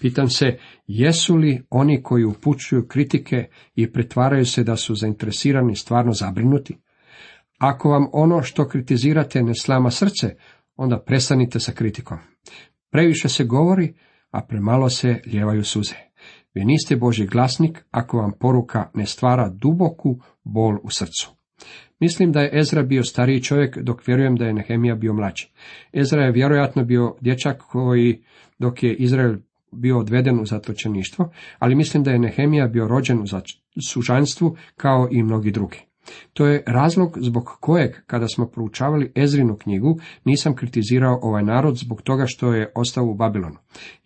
Pitam 0.00 0.28
se, 0.28 0.58
jesu 0.86 1.36
li 1.36 1.62
oni 1.70 2.02
koji 2.02 2.24
upućuju 2.24 2.86
kritike 2.88 3.48
i 3.74 3.92
pretvaraju 3.92 4.46
se 4.46 4.64
da 4.64 4.76
su 4.76 4.94
zainteresirani 4.94 5.76
stvarno 5.76 6.12
zabrinuti? 6.12 6.78
Ako 7.58 7.88
vam 7.88 8.06
ono 8.12 8.42
što 8.42 8.68
kritizirate 8.68 9.42
ne 9.42 9.54
slama 9.54 9.90
srce, 9.90 10.34
onda 10.76 11.02
prestanite 11.06 11.60
sa 11.60 11.72
kritikom. 11.72 12.18
Previše 12.90 13.28
se 13.28 13.44
govori, 13.44 13.94
a 14.30 14.42
premalo 14.42 14.88
se 14.88 15.20
ljevaju 15.26 15.64
suze. 15.64 15.94
Vi 16.54 16.64
niste 16.64 16.96
Boži 16.96 17.26
glasnik 17.26 17.84
ako 17.90 18.18
vam 18.18 18.32
poruka 18.40 18.90
ne 18.94 19.06
stvara 19.06 19.48
duboku 19.48 20.20
bol 20.44 20.78
u 20.82 20.90
srcu. 20.90 21.30
Mislim 22.00 22.32
da 22.32 22.40
je 22.40 22.58
Ezra 22.58 22.82
bio 22.82 23.04
stariji 23.04 23.42
čovjek, 23.42 23.78
dok 23.78 24.06
vjerujem 24.06 24.36
da 24.36 24.44
je 24.44 24.52
Nehemija 24.52 24.94
bio 24.94 25.12
mlađi. 25.12 25.48
Ezra 25.92 26.24
je 26.24 26.32
vjerojatno 26.32 26.84
bio 26.84 27.16
dječak 27.20 27.58
koji, 27.58 28.22
dok 28.58 28.82
je 28.82 28.94
Izrael 28.94 29.36
bio 29.72 29.98
odveden 29.98 30.40
u 30.40 30.46
zatočeništvo, 30.46 31.30
ali 31.58 31.74
mislim 31.74 32.02
da 32.02 32.10
je 32.10 32.18
Nehemija 32.18 32.68
bio 32.68 32.88
rođen 32.88 33.18
u 33.18 33.24
sužanstvu 33.88 34.56
kao 34.76 35.08
i 35.10 35.22
mnogi 35.22 35.50
drugi. 35.50 35.88
To 36.32 36.46
je 36.46 36.62
razlog 36.66 37.18
zbog 37.20 37.44
kojeg, 37.60 37.90
kada 38.06 38.28
smo 38.28 38.46
proučavali 38.46 39.12
Ezrinu 39.14 39.56
knjigu, 39.56 39.98
nisam 40.24 40.54
kritizirao 40.54 41.18
ovaj 41.22 41.42
narod 41.42 41.76
zbog 41.76 42.02
toga 42.02 42.24
što 42.26 42.52
je 42.52 42.72
ostao 42.74 43.04
u 43.04 43.14
Babilonu. 43.14 43.56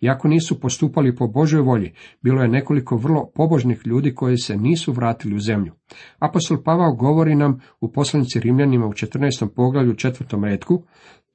Iako 0.01 0.27
nisu 0.27 0.59
postupali 0.59 1.15
po 1.15 1.27
Božoj 1.27 1.61
volji, 1.61 1.93
bilo 2.21 2.41
je 2.41 2.47
nekoliko 2.47 2.95
vrlo 2.95 3.31
pobožnih 3.35 3.81
ljudi 3.85 4.15
koji 4.15 4.37
se 4.37 4.57
nisu 4.57 4.91
vratili 4.91 5.35
u 5.35 5.39
zemlju. 5.39 5.71
Apostol 6.19 6.63
Pavao 6.63 6.95
govori 6.95 7.35
nam 7.35 7.59
u 7.81 7.91
poslanici 7.91 8.39
Rimljanima 8.39 8.85
u 8.85 8.93
14. 8.93 9.47
poglavlju 9.55 9.95
četvrtom 9.95 10.43
redku, 10.43 10.83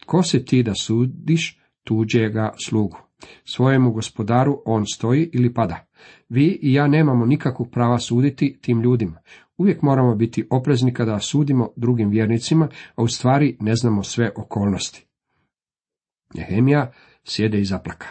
tko 0.02 0.22
se 0.22 0.44
ti 0.44 0.62
da 0.62 0.74
sudiš 0.74 1.60
tuđega 1.84 2.52
slugu? 2.66 3.07
Svojemu 3.44 3.92
gospodaru 3.92 4.62
on 4.64 4.84
stoji 4.94 5.30
ili 5.32 5.54
pada. 5.54 5.86
Vi 6.28 6.58
i 6.62 6.72
ja 6.72 6.86
nemamo 6.86 7.26
nikakvog 7.26 7.70
prava 7.70 7.98
suditi 7.98 8.58
tim 8.60 8.82
ljudima. 8.82 9.20
Uvijek 9.58 9.82
moramo 9.82 10.14
biti 10.14 10.46
oprezni 10.50 10.94
kada 10.94 11.18
sudimo 11.20 11.70
drugim 11.76 12.10
vjernicima, 12.10 12.68
a 12.94 13.02
u 13.02 13.08
stvari 13.08 13.56
ne 13.60 13.74
znamo 13.74 14.02
sve 14.02 14.30
okolnosti. 14.36 15.06
Nehemija 16.34 16.92
sjede 17.24 17.60
i 17.60 17.64
zaplaka. 17.64 18.06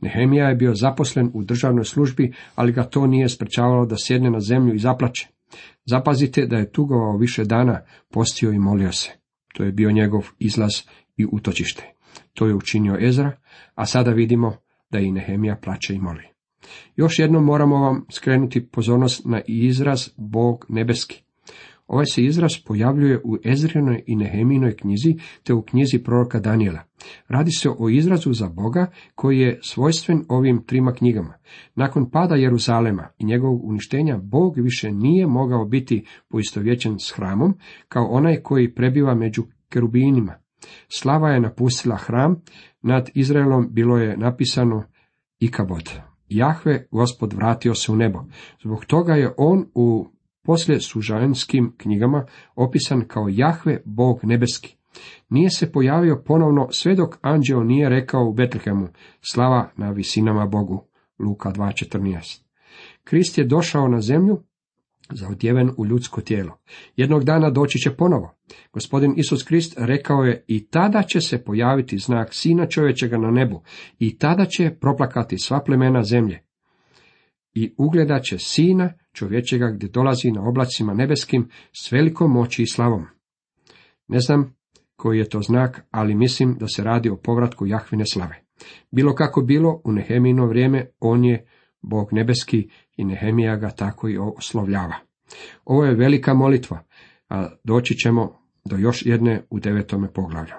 Nehemija 0.00 0.48
je 0.48 0.54
bio 0.54 0.74
zaposlen 0.74 1.30
u 1.34 1.44
državnoj 1.44 1.84
službi, 1.84 2.32
ali 2.54 2.72
ga 2.72 2.82
to 2.84 3.06
nije 3.06 3.28
sprečavalo 3.28 3.86
da 3.86 3.96
sjedne 3.98 4.30
na 4.30 4.40
zemlju 4.40 4.74
i 4.74 4.78
zaplače. 4.78 5.28
Zapazite 5.84 6.46
da 6.46 6.56
je 6.56 6.72
tugovao 6.72 7.16
više 7.16 7.44
dana, 7.44 7.80
postio 8.10 8.52
i 8.52 8.58
molio 8.58 8.92
se. 8.92 9.10
To 9.54 9.64
je 9.64 9.72
bio 9.72 9.90
njegov 9.90 10.28
izlaz 10.38 10.72
i 11.16 11.26
utočište. 11.32 11.92
To 12.34 12.46
je 12.46 12.54
učinio 12.54 12.98
Ezra, 13.00 13.36
a 13.74 13.86
sada 13.86 14.10
vidimo 14.10 14.56
da 14.90 14.98
i 14.98 15.12
Nehemija 15.12 15.56
plaće 15.56 15.94
i 15.94 15.98
moli. 15.98 16.24
Još 16.96 17.18
jednom 17.18 17.44
moramo 17.44 17.78
vam 17.78 18.04
skrenuti 18.10 18.66
pozornost 18.66 19.22
na 19.24 19.40
izraz 19.46 20.08
Bog 20.16 20.66
nebeski. 20.68 21.22
Ovaj 21.86 22.06
se 22.06 22.24
izraz 22.24 22.52
pojavljuje 22.66 23.20
u 23.24 23.38
Ezrinoj 23.44 24.02
i 24.06 24.16
Nehemijnoj 24.16 24.76
knjizi, 24.76 25.16
te 25.42 25.54
u 25.54 25.62
knjizi 25.62 25.98
proroka 26.04 26.40
Daniela. 26.40 26.80
Radi 27.28 27.50
se 27.50 27.70
o 27.78 27.88
izrazu 27.88 28.32
za 28.32 28.48
Boga 28.48 28.90
koji 29.14 29.38
je 29.38 29.58
svojstven 29.62 30.24
ovim 30.28 30.62
trima 30.66 30.92
knjigama. 30.92 31.34
Nakon 31.74 32.10
pada 32.10 32.34
Jeruzalema 32.34 33.08
i 33.18 33.24
njegovog 33.24 33.64
uništenja, 33.64 34.16
Bog 34.16 34.54
više 34.56 34.92
nije 34.92 35.26
mogao 35.26 35.64
biti 35.64 36.04
poistovjećen 36.28 36.98
s 36.98 37.12
hramom, 37.16 37.54
kao 37.88 38.06
onaj 38.06 38.36
koji 38.36 38.74
prebiva 38.74 39.14
među 39.14 39.42
kerubinima. 39.68 40.41
Slava 40.88 41.28
je 41.28 41.40
napustila 41.40 41.96
hram, 41.96 42.42
nad 42.82 43.10
Izraelom 43.14 43.68
bilo 43.70 43.98
je 43.98 44.16
napisano 44.16 44.84
Ikabod. 45.38 45.90
Jahve, 46.28 46.86
gospod, 46.90 47.32
vratio 47.32 47.74
se 47.74 47.92
u 47.92 47.96
nebo. 47.96 48.18
Zbog 48.62 48.84
toga 48.84 49.12
je 49.14 49.34
on 49.36 49.66
u 49.74 50.08
poslije 50.42 50.80
sužanskim 50.80 51.74
knjigama 51.76 52.26
opisan 52.54 53.04
kao 53.08 53.26
Jahve, 53.30 53.82
Bog 53.84 54.18
nebeski. 54.22 54.76
Nije 55.28 55.50
se 55.50 55.72
pojavio 55.72 56.22
ponovno 56.26 56.68
sve 56.70 56.94
dok 56.94 57.18
anđeo 57.20 57.62
nije 57.62 57.88
rekao 57.88 58.28
u 58.28 58.32
Betlehemu, 58.32 58.88
slava 59.20 59.70
na 59.76 59.90
visinama 59.90 60.46
Bogu. 60.46 60.84
Luka 61.18 61.50
2.14. 61.50 62.42
Krist 63.04 63.38
je 63.38 63.44
došao 63.44 63.88
na 63.88 64.00
zemlju 64.00 64.42
zaodjeven 65.14 65.70
u 65.76 65.86
ljudsko 65.86 66.20
tijelo. 66.20 66.58
Jednog 66.96 67.24
dana 67.24 67.50
doći 67.50 67.78
će 67.78 67.90
ponovo. 67.90 68.34
Gospodin 68.72 69.14
Isus 69.16 69.42
Krist 69.42 69.74
rekao 69.78 70.24
je 70.24 70.44
i 70.48 70.66
tada 70.66 71.02
će 71.02 71.20
se 71.20 71.44
pojaviti 71.44 71.98
znak 71.98 72.28
sina 72.34 72.66
čovječega 72.66 73.18
na 73.18 73.30
nebu 73.30 73.62
i 73.98 74.18
tada 74.18 74.44
će 74.44 74.70
proplakati 74.80 75.38
sva 75.38 75.60
plemena 75.66 76.02
zemlje. 76.02 76.42
I 77.54 77.74
ugledat 77.78 78.22
će 78.22 78.38
sina 78.38 78.92
čovječega 79.12 79.70
gdje 79.70 79.88
dolazi 79.88 80.30
na 80.30 80.48
oblacima 80.48 80.94
nebeskim 80.94 81.48
s 81.72 81.92
velikom 81.92 82.32
moći 82.32 82.62
i 82.62 82.66
slavom. 82.66 83.06
Ne 84.08 84.20
znam 84.20 84.54
koji 84.96 85.18
je 85.18 85.28
to 85.28 85.40
znak, 85.40 85.86
ali 85.90 86.14
mislim 86.14 86.56
da 86.60 86.66
se 86.68 86.84
radi 86.84 87.10
o 87.10 87.16
povratku 87.16 87.66
Jahvine 87.66 88.04
slave. 88.12 88.42
Bilo 88.90 89.14
kako 89.14 89.42
bilo, 89.42 89.80
u 89.84 89.92
Nehemino 89.92 90.46
vrijeme 90.46 90.86
on 91.00 91.24
je 91.24 91.46
Bog 91.82 92.12
nebeski 92.12 92.68
i 92.96 93.04
Nehemija 93.04 93.56
ga 93.56 93.70
tako 93.70 94.08
i 94.08 94.18
oslovljava. 94.18 94.94
Ovo 95.64 95.84
je 95.84 95.94
velika 95.94 96.34
molitva, 96.34 96.84
a 97.28 97.48
doći 97.64 97.94
ćemo 97.94 98.38
do 98.64 98.76
još 98.76 99.06
jedne 99.06 99.42
u 99.50 99.60
devetome 99.60 100.12
poglavlju. 100.12 100.54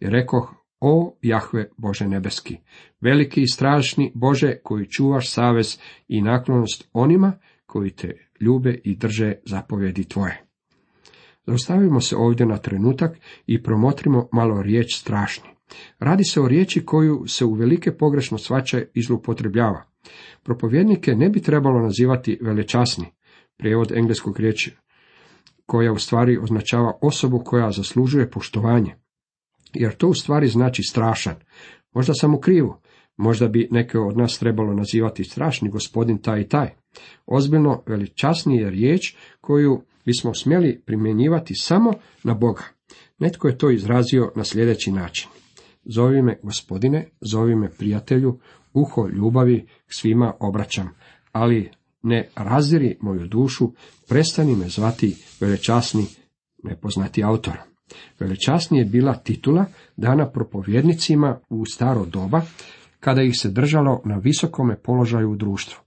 I 0.00 0.10
rekoh, 0.10 0.54
o 0.80 1.16
Jahve 1.22 1.68
Bože 1.76 2.08
nebeski, 2.08 2.56
veliki 3.00 3.42
i 3.42 3.46
strašni 3.46 4.12
Bože 4.14 4.56
koji 4.62 4.86
čuvaš 4.86 5.30
savez 5.30 5.78
i 6.08 6.22
naklonost 6.22 6.88
onima 6.92 7.32
koji 7.66 7.90
te 7.90 8.28
ljube 8.40 8.80
i 8.84 8.96
drže 8.96 9.34
zapovjedi 9.44 10.04
tvoje. 10.04 10.44
Zaustavimo 11.46 12.00
se 12.00 12.16
ovdje 12.16 12.46
na 12.46 12.56
trenutak 12.56 13.18
i 13.46 13.62
promotrimo 13.62 14.28
malo 14.32 14.62
riječ 14.62 14.96
strašni. 14.96 15.49
Radi 15.98 16.24
se 16.24 16.40
o 16.40 16.48
riječi 16.48 16.84
koju 16.84 17.24
se 17.26 17.44
u 17.44 17.54
velike 17.54 17.92
pogrešno 17.92 18.38
svača 18.38 18.80
i 18.94 19.02
zloupotrebljava. 19.02 19.84
Propovjednike 20.42 21.14
ne 21.14 21.28
bi 21.28 21.42
trebalo 21.42 21.80
nazivati 21.80 22.38
velečasni, 22.42 23.06
prijevod 23.56 23.92
engleskog 23.92 24.40
riječi, 24.40 24.76
koja 25.66 25.92
u 25.92 25.98
stvari 25.98 26.38
označava 26.38 26.98
osobu 27.02 27.42
koja 27.44 27.70
zaslužuje 27.70 28.30
poštovanje. 28.30 28.94
Jer 29.74 29.94
to 29.94 30.08
u 30.08 30.14
stvari 30.14 30.48
znači 30.48 30.82
strašan. 30.82 31.34
Možda 31.94 32.14
sam 32.14 32.34
u 32.34 32.40
krivu, 32.40 32.76
možda 33.16 33.48
bi 33.48 33.68
neke 33.70 33.98
od 33.98 34.16
nas 34.16 34.38
trebalo 34.38 34.74
nazivati 34.74 35.24
strašni 35.24 35.70
gospodin 35.70 36.18
taj 36.18 36.40
i 36.40 36.48
taj. 36.48 36.70
Ozbiljno 37.26 37.82
veličasnije 37.86 38.62
je 38.62 38.70
riječ 38.70 39.16
koju 39.40 39.82
bismo 40.06 40.34
smjeli 40.34 40.82
primjenjivati 40.86 41.54
samo 41.54 41.92
na 42.24 42.34
Boga. 42.34 42.62
Netko 43.18 43.48
je 43.48 43.58
to 43.58 43.70
izrazio 43.70 44.32
na 44.36 44.44
sljedeći 44.44 44.92
način. 44.92 45.28
Zovi 45.84 46.22
me 46.22 46.38
gospodine, 46.42 47.08
zovi 47.20 47.54
me 47.54 47.70
prijatelju, 47.70 48.38
uho 48.72 49.08
ljubavi 49.08 49.66
k 49.86 49.94
svima 49.94 50.32
obraćam, 50.40 50.90
ali 51.32 51.70
ne 52.02 52.28
raziri 52.36 52.96
moju 53.00 53.26
dušu, 53.26 53.72
prestani 54.08 54.56
me 54.56 54.68
zvati 54.68 55.16
velečasni 55.40 56.06
nepoznati 56.62 57.24
autor. 57.24 57.54
Velečasni 58.20 58.78
je 58.78 58.84
bila 58.84 59.14
titula 59.14 59.64
dana 59.96 60.30
propovjednicima 60.30 61.38
u 61.48 61.66
staro 61.66 62.06
doba, 62.06 62.42
kada 63.00 63.22
ih 63.22 63.32
se 63.40 63.50
držalo 63.50 64.02
na 64.04 64.16
visokome 64.16 64.76
položaju 64.76 65.30
u 65.30 65.36
društvu. 65.36 65.80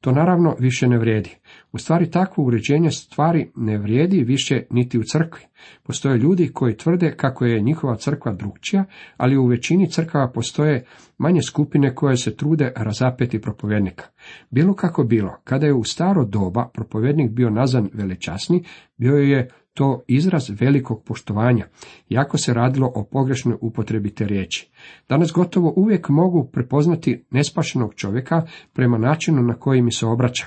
To 0.00 0.12
naravno 0.12 0.56
više 0.58 0.88
ne 0.88 0.98
vrijedi. 0.98 1.36
U 1.72 1.78
stvari 1.78 2.10
takvo 2.10 2.44
uređenje 2.44 2.90
stvari 2.90 3.50
ne 3.56 3.78
vrijedi 3.78 4.24
više 4.24 4.62
niti 4.70 4.98
u 4.98 5.02
crkvi. 5.02 5.42
Postoje 5.82 6.18
ljudi 6.18 6.50
koji 6.52 6.76
tvrde 6.76 7.14
kako 7.16 7.44
je 7.44 7.60
njihova 7.60 7.96
crkva 7.96 8.32
drugčija, 8.32 8.84
ali 9.16 9.36
u 9.36 9.46
većini 9.46 9.90
crkava 9.90 10.30
postoje 10.30 10.84
manje 11.18 11.40
skupine 11.42 11.94
koje 11.94 12.16
se 12.16 12.36
trude 12.36 12.72
razapeti 12.76 13.40
propovjednika. 13.40 14.04
Bilo 14.50 14.74
kako 14.74 15.04
bilo, 15.04 15.36
kada 15.44 15.66
je 15.66 15.74
u 15.74 15.84
staro 15.84 16.24
doba 16.24 16.68
propovjednik 16.74 17.30
bio 17.30 17.50
nazvan 17.50 17.88
velečasni, 17.92 18.64
bio 18.96 19.14
je 19.14 19.48
to 19.74 20.02
izraz 20.06 20.50
velikog 20.60 21.04
poštovanja, 21.04 21.66
jako 22.08 22.38
se 22.38 22.54
radilo 22.54 22.92
o 22.94 23.04
pogrešnoj 23.04 23.56
upotrebi 23.60 24.14
te 24.14 24.26
riječi. 24.26 24.70
Danas 25.08 25.32
gotovo 25.32 25.72
uvijek 25.76 26.08
mogu 26.08 26.48
prepoznati 26.52 27.24
nespašenog 27.30 27.94
čovjeka 27.94 28.42
prema 28.72 28.98
načinu 28.98 29.42
na 29.42 29.54
koji 29.54 29.82
mi 29.82 29.92
se 29.92 30.06
obraća. 30.06 30.46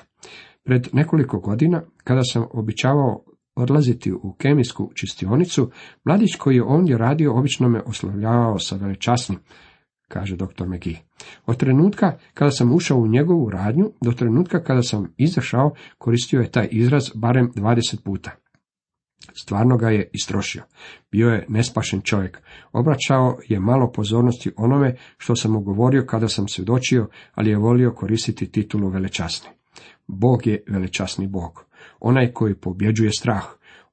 Pred 0.63 0.87
nekoliko 0.93 1.39
godina, 1.39 1.81
kada 2.03 2.23
sam 2.23 2.45
običavao 2.51 3.23
odlaziti 3.55 4.13
u 4.13 4.33
kemijsku 4.37 4.91
čistionicu, 4.93 5.71
mladić 6.03 6.35
koji 6.35 6.55
je 6.55 6.63
ondje 6.63 6.97
radio 6.97 7.37
obično 7.37 7.69
me 7.69 7.81
oslovljavao 7.85 8.59
sa 8.59 8.75
velečasnim, 8.75 9.39
kaže 10.07 10.35
dr. 10.35 10.67
McGee. 10.67 10.99
Od 11.45 11.57
trenutka 11.57 12.17
kada 12.33 12.51
sam 12.51 12.73
ušao 12.73 12.97
u 12.97 13.07
njegovu 13.07 13.49
radnju, 13.49 13.91
do 14.01 14.11
trenutka 14.11 14.63
kada 14.63 14.81
sam 14.81 15.13
izašao, 15.17 15.71
koristio 15.97 16.41
je 16.41 16.51
taj 16.51 16.67
izraz 16.71 17.03
barem 17.15 17.51
20 17.55 18.03
puta. 18.03 18.42
Stvarno 19.35 19.77
ga 19.77 19.89
je 19.89 20.09
istrošio. 20.13 20.63
Bio 21.11 21.29
je 21.29 21.45
nespašen 21.49 22.01
čovjek. 22.01 22.41
Obraćao 22.71 23.37
je 23.47 23.59
malo 23.59 23.91
pozornosti 23.91 24.51
onome 24.57 24.95
što 25.17 25.35
sam 25.35 25.51
mu 25.51 25.61
govorio 25.61 26.05
kada 26.05 26.27
sam 26.27 26.47
svjedočio, 26.47 27.07
ali 27.33 27.49
je 27.49 27.57
volio 27.57 27.93
koristiti 27.93 28.51
titulu 28.51 28.89
velečasni. 28.89 29.49
Bog 30.07 30.47
je 30.47 30.63
velečasni 30.67 31.27
Bog. 31.27 31.65
Onaj 31.99 32.31
koji 32.31 32.55
pobjeđuje 32.55 33.09
strah. 33.19 33.43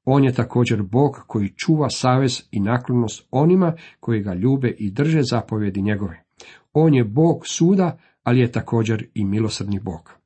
On 0.05 0.25
je 0.25 0.35
također 0.35 0.83
Bog 0.83 1.25
koji 1.27 1.55
čuva 1.57 1.91
savez 1.91 2.43
i 2.51 2.61
naklonost 2.61 3.27
onima 3.31 3.77
koji 4.01 4.23
ga 4.23 4.35
ljube 4.35 4.69
i 4.79 4.91
drže 4.91 5.23
zapovjedi 5.23 5.83
njegove. 5.83 6.25
On 6.73 6.95
je 6.95 7.05
Bog 7.05 7.47
suda, 7.47 7.99
ali 8.23 8.41
je 8.41 8.53
također 8.53 9.07
i 9.15 9.25
milosrdni 9.25 9.81
Bog. 9.81 10.20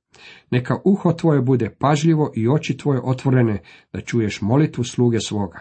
Neka 0.50 0.74
uho 0.84 1.12
tvoje 1.12 1.40
bude 1.40 1.70
pažljivo 1.78 2.32
i 2.36 2.48
oči 2.48 2.76
tvoje 2.76 3.00
otvorene, 3.04 3.62
da 3.92 4.00
čuješ 4.00 4.40
molitvu 4.42 4.84
sluge 4.84 5.18
svoga. 5.20 5.60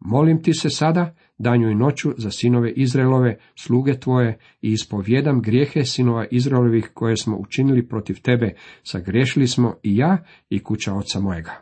Molim 0.00 0.42
ti 0.42 0.52
se 0.54 0.70
sada, 0.70 1.14
danju 1.38 1.70
i 1.70 1.74
noću, 1.74 2.12
za 2.16 2.30
sinove 2.30 2.72
Izraelove, 2.72 3.38
sluge 3.54 4.00
tvoje, 4.00 4.38
i 4.62 4.72
ispovjedam 4.72 5.42
grijehe 5.42 5.84
sinova 5.84 6.26
Izraelovih 6.30 6.90
koje 6.94 7.16
smo 7.16 7.36
učinili 7.36 7.88
protiv 7.88 8.22
tebe, 8.22 8.54
sagrešili 8.82 9.46
smo 9.46 9.74
i 9.82 9.96
ja 9.96 10.24
i 10.50 10.62
kuća 10.62 10.94
oca 10.94 11.20
mojega. 11.20 11.52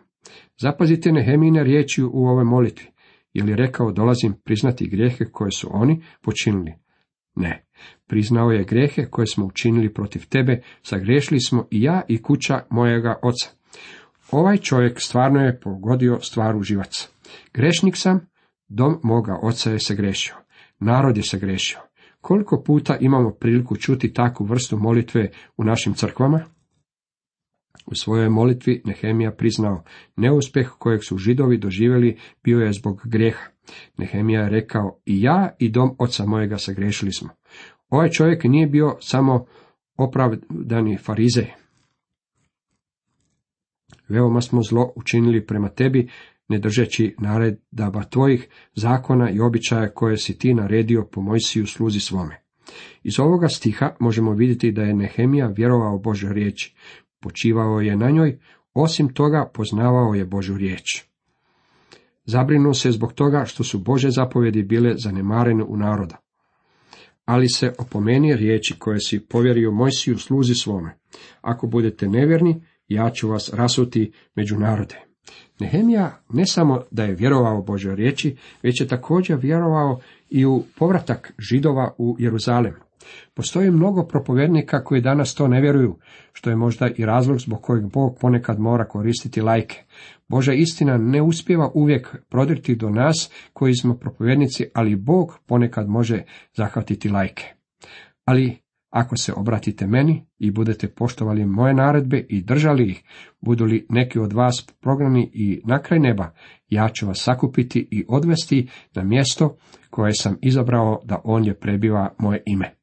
Zapazite 0.59 1.13
Nehemine 1.13 1.65
riječi 1.65 2.03
u 2.03 2.27
ovoj 2.27 2.45
molitvi, 2.45 2.87
je 3.35 3.45
li 3.45 3.57
rekao 3.57 3.93
dolazim 3.93 4.35
priznati 4.45 4.89
grijehe 4.89 5.25
koje 5.25 5.51
su 5.51 5.69
oni 5.71 6.03
počinili. 6.23 6.73
Ne, 7.35 7.65
priznao 8.07 8.51
je 8.51 8.65
grehe 8.65 9.07
koje 9.11 9.27
smo 9.27 9.47
učinili 9.47 9.95
protiv 9.95 10.29
tebe, 10.29 10.63
sagriješili 10.83 11.41
smo 11.41 11.67
i 11.71 11.83
ja 11.83 12.03
i 12.09 12.23
kuća 12.23 12.61
mojega 12.71 13.19
oca. 13.23 13.51
Ovaj 14.31 14.57
čovjek 14.57 15.01
stvarno 15.01 15.41
je 15.41 15.61
pogodio 15.61 16.19
stvar 16.21 16.57
u 16.57 16.63
živac. 16.63 17.09
Grešnik 17.55 17.97
sam, 17.97 18.27
dom 18.69 19.01
moga 19.03 19.39
oca 19.43 19.71
je 19.71 19.79
se 19.79 19.95
grešio. 19.95 20.35
Narod 20.79 21.17
je 21.17 21.23
se 21.23 21.39
grešio. 21.39 21.79
Koliko 22.21 22.63
puta 22.63 22.97
imamo 23.01 23.31
priliku 23.31 23.77
čuti 23.77 24.13
takvu 24.13 24.47
vrstu 24.47 24.79
molitve 24.79 25.31
u 25.57 25.65
našim 25.65 25.95
crkvama? 25.95 26.41
U 27.87 27.95
svojoj 27.95 28.29
molitvi 28.29 28.83
Nehemija 28.85 29.33
priznao, 29.33 29.85
neuspjeh 30.17 30.71
kojeg 30.79 31.05
su 31.05 31.19
židovi 31.19 31.59
doživjeli 31.59 32.19
bio 32.45 32.59
je 32.59 32.73
zbog 32.73 33.01
grijeha. 33.05 33.45
Nehemija 33.97 34.41
je 34.41 34.51
rekao, 34.51 35.01
i 35.07 35.23
ja 35.23 35.57
i 35.59 35.69
dom 35.69 35.97
oca 35.99 36.27
mojega 36.27 36.59
se 36.59 36.75
grešili 36.75 37.13
smo. 37.13 37.29
Ovaj 37.89 38.11
čovjek 38.11 38.45
nije 38.45 38.67
bio 38.67 38.97
samo 39.01 39.47
opravdani 39.97 40.99
farize. 40.99 41.47
Veoma 44.09 44.41
smo 44.41 44.63
zlo 44.63 44.93
učinili 44.97 45.47
prema 45.47 45.69
tebi, 45.69 46.09
ne 46.49 46.59
držeći 46.59 47.15
naredaba 47.19 48.05
tvojih 48.05 48.49
zakona 48.75 49.31
i 49.31 49.41
običaja 49.41 49.89
koje 49.89 50.17
si 50.17 50.39
ti 50.39 50.55
naredio 50.55 51.09
po 51.13 51.21
Mojsiju 51.23 51.67
sluzi 51.67 52.01
svome. 52.01 52.43
Iz 53.03 53.21
ovoga 53.21 53.49
stiha 53.49 53.97
možemo 54.01 54.33
vidjeti 54.33 54.73
da 54.73 54.83
je 54.83 54.95
Nehemija 54.95 55.47
vjerovao 55.47 55.99
Božoj 55.99 56.33
riječi, 56.35 56.75
počivao 57.21 57.81
je 57.81 57.97
na 57.97 58.11
njoj, 58.11 58.39
osim 58.75 59.15
toga 59.15 59.51
poznavao 59.55 60.15
je 60.15 60.25
Božu 60.25 60.57
riječ. 60.57 61.10
Zabrinuo 62.25 62.75
se 62.75 62.91
zbog 62.91 63.13
toga 63.13 63.45
što 63.45 63.65
su 63.65 63.79
Bože 63.79 64.11
zapovjedi 64.11 64.63
bile 64.63 64.95
zanemarene 64.97 65.65
u 65.65 65.77
naroda. 65.77 66.17
Ali 67.25 67.49
se 67.49 67.73
opomeni 67.79 68.37
riječi 68.37 68.79
koje 68.79 69.01
si 69.01 69.27
povjerio 69.29 69.71
Mojsiju 69.71 70.19
sluzi 70.19 70.55
svome. 70.55 70.99
Ako 71.41 71.67
budete 71.67 72.09
nevjerni, 72.09 72.63
ja 72.89 73.11
ću 73.11 73.29
vas 73.29 73.53
rasuti 73.55 74.13
među 74.35 74.59
narode. 74.59 75.01
Nehemija 75.61 76.23
ne 76.33 76.47
samo 76.47 76.83
da 76.91 77.05
je 77.05 77.15
vjerovao 77.15 77.63
Božoj 77.63 77.97
riječi, 77.97 78.37
već 78.63 78.81
je 78.81 78.89
također 78.89 79.39
vjerovao 79.39 80.01
i 80.31 80.47
u 80.47 80.63
povratak 80.79 81.33
židova 81.39 81.95
u 81.99 82.17
Jeruzalem. 82.19 82.75
Postoji 83.35 83.71
mnogo 83.71 84.07
propovjednika 84.07 84.85
koji 84.85 85.01
danas 85.01 85.35
to 85.35 85.49
ne 85.49 85.61
vjeruju, 85.61 85.99
što 86.33 86.51
je 86.51 86.57
možda 86.57 86.89
i 86.97 87.05
razlog 87.05 87.39
zbog 87.41 87.63
kojeg 87.63 87.93
Bog 87.93 88.19
ponekad 88.21 88.61
mora 88.61 88.89
koristiti 88.89 89.41
lajke. 89.41 89.85
Boža 90.29 90.53
istina 90.53 90.99
ne 90.99 91.23
uspjeva 91.23 91.71
uvijek 91.75 92.17
prodriti 92.29 92.77
do 92.77 92.91
nas 92.91 93.31
koji 93.53 93.75
smo 93.75 93.95
propovjednici, 93.95 94.65
ali 94.75 94.97
Bog 94.97 95.39
ponekad 95.47 95.89
može 95.89 96.23
zahvatiti 96.57 97.09
lajke. 97.09 97.45
Ali 98.25 98.57
ako 98.91 99.17
se 99.17 99.33
obratite 99.37 99.87
meni 99.87 100.27
i 100.39 100.51
budete 100.51 100.89
poštovali 100.89 101.47
moje 101.47 101.75
naredbe 101.75 102.27
i 102.29 102.43
držali 102.43 102.91
ih, 102.91 103.03
budu 103.41 103.65
li 103.65 103.87
neki 103.89 104.19
od 104.19 104.33
vas 104.33 104.67
prognani 104.81 105.31
i 105.35 105.63
na 105.65 105.83
kraj 105.83 106.01
neba, 106.01 106.31
ja 106.69 106.89
ću 106.89 107.07
vas 107.07 107.23
sakupiti 107.23 107.89
i 107.91 108.05
odvesti 108.09 108.69
na 108.95 109.05
mjesto 109.05 109.57
koje 109.91 110.13
sam 110.15 110.37
izabrao 110.43 111.01
da 111.05 111.21
on 111.25 111.45
je 111.45 111.55
prebiva 111.55 112.15
moje 112.19 112.43
ime. 112.47 112.80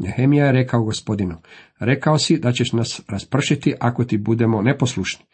Nehemija 0.00 0.46
je 0.46 0.52
rekao 0.52 0.82
gospodinu, 0.82 1.36
rekao 1.78 2.18
si 2.18 2.38
da 2.38 2.52
ćeš 2.52 2.72
nas 2.72 3.02
raspršiti 3.08 3.74
ako 3.80 4.04
ti 4.04 4.18
budemo 4.18 4.62
neposlušni, 4.62 5.24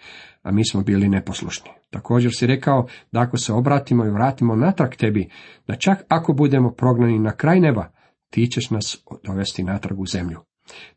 a 0.43 0.53
mi 0.53 0.69
smo 0.69 0.83
bili 0.83 1.09
neposlušni. 1.09 1.71
Također 1.91 2.33
si 2.35 2.47
rekao 2.47 2.87
da 3.13 3.21
ako 3.21 3.37
se 3.37 3.53
obratimo 3.53 4.07
i 4.07 4.11
vratimo 4.11 4.57
natrag 4.57 4.95
tebi, 4.95 5.29
da 5.67 5.75
čak 5.75 6.05
ako 6.09 6.33
budemo 6.33 6.71
prognani 6.71 7.19
na 7.19 7.33
kraj 7.33 7.61
neba, 7.61 7.93
ti 8.31 8.47
ćeš 8.47 8.71
nas 8.71 9.05
dovesti 9.25 9.65
natrag 9.65 10.01
u 10.01 10.07
zemlju. 10.07 10.39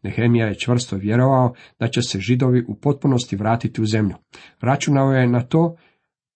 Nehemija 0.04 0.48
je 0.48 0.60
čvrsto 0.60 0.96
vjerovao 0.96 1.54
da 1.80 1.88
će 1.88 2.02
se 2.02 2.20
židovi 2.20 2.66
u 2.68 2.76
potpunosti 2.76 3.36
vratiti 3.36 3.82
u 3.82 3.86
zemlju. 3.86 4.16
Računao 4.62 5.14
je 5.14 5.28
na 5.28 5.42
to 5.42 5.76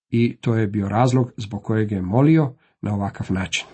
i 0.10 0.38
to 0.42 0.56
je 0.56 0.68
bio 0.68 0.90
razlog 0.90 1.32
zbog 1.38 1.64
kojeg 1.64 1.92
je 1.92 2.02
molio 2.02 2.56
na 2.82 2.94
ovakav 2.94 3.28
način. 3.30 3.66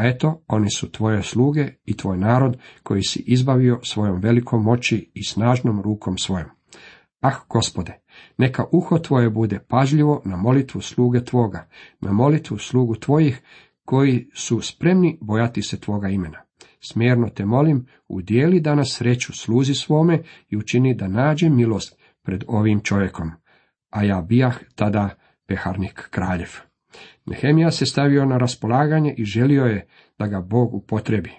A 0.00 0.08
eto, 0.08 0.42
oni 0.48 0.70
su 0.70 0.90
tvoje 0.92 1.22
sluge 1.22 1.68
i 1.84 1.96
tvoj 1.96 2.18
narod 2.18 2.58
koji 2.82 3.02
si 3.02 3.24
izbavio 3.26 3.80
svojom 3.82 4.20
velikom 4.20 4.62
moći 4.62 5.10
i 5.14 5.24
snažnom 5.24 5.82
rukom 5.82 6.18
svojom. 6.18 6.48
Ah, 7.20 7.34
gospode, 7.48 8.00
neka 8.38 8.64
uho 8.72 8.98
tvoje 8.98 9.30
bude 9.30 9.58
pažljivo 9.68 10.22
na 10.24 10.36
molitvu 10.36 10.80
sluge 10.80 11.24
tvoga, 11.24 11.68
na 12.00 12.12
molitvu 12.12 12.58
slugu 12.58 12.94
tvojih, 12.94 13.42
koji 13.84 14.28
su 14.34 14.60
spremni 14.60 15.18
bojati 15.20 15.62
se 15.62 15.80
tvoga 15.80 16.08
imena. 16.08 16.38
Smjerno 16.80 17.28
te 17.28 17.44
molim, 17.44 17.86
udijeli 18.08 18.60
danas 18.60 18.96
sreću 18.96 19.32
sluzi 19.32 19.74
svome 19.74 20.22
i 20.48 20.56
učini 20.56 20.94
da 20.94 21.08
nađe 21.08 21.48
milost 21.48 21.98
pred 22.22 22.44
ovim 22.48 22.80
čovjekom. 22.80 23.30
A 23.90 24.02
ja 24.02 24.20
bijah 24.20 24.58
tada 24.74 25.08
peharnik 25.46 26.08
kraljev. 26.10 26.69
Nehemija 27.26 27.70
se 27.70 27.86
stavio 27.86 28.24
na 28.24 28.38
raspolaganje 28.38 29.14
i 29.16 29.24
želio 29.24 29.64
je 29.64 29.86
da 30.18 30.26
ga 30.26 30.40
Bog 30.40 30.74
upotrebi. 30.74 31.30